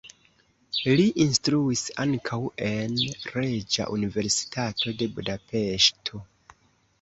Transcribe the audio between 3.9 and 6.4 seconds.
Universitato de Budapeŝto.